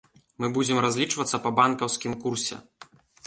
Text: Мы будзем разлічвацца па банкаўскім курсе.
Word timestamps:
Мы 0.43 0.47
будзем 0.55 0.77
разлічвацца 0.85 1.41
па 1.45 1.51
банкаўскім 1.61 2.17
курсе. 2.23 2.61